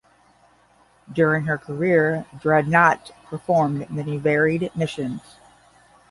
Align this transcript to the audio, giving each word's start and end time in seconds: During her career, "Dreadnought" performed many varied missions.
During 1.13 1.43
her 1.45 1.59
career, 1.59 2.25
"Dreadnought" 2.39 3.11
performed 3.29 3.87
many 3.91 4.17
varied 4.17 4.71
missions. 4.75 5.21